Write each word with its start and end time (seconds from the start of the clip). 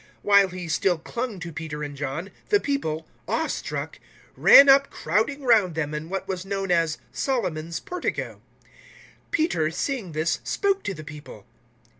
003:011 0.01 0.07
While 0.23 0.47
he 0.47 0.67
still 0.67 0.97
clung 0.97 1.39
to 1.41 1.53
Peter 1.53 1.83
and 1.83 1.95
John, 1.95 2.31
the 2.49 2.59
people, 2.59 3.05
awe 3.27 3.45
struck, 3.45 3.99
ran 4.35 4.67
up 4.67 4.89
crowding 4.89 5.43
round 5.43 5.75
them 5.75 5.93
in 5.93 6.09
what 6.09 6.27
was 6.27 6.43
known 6.43 6.71
as 6.71 6.97
Solomon's 7.11 7.79
Portico. 7.79 8.41
003:012 9.25 9.29
Peter, 9.29 9.69
seeing 9.69 10.11
this, 10.13 10.39
spoke 10.43 10.81
to 10.85 10.95
the 10.95 11.03
people. 11.03 11.45